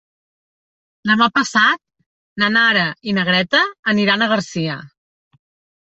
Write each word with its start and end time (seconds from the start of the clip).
Demà 1.09 1.27
passat 1.35 1.77
na 2.43 2.49
Nara 2.55 2.87
i 3.11 3.15
na 3.19 3.27
Greta 3.31 3.63
aniran 3.95 4.25
a 4.25 4.31
Garcia. 4.33 4.79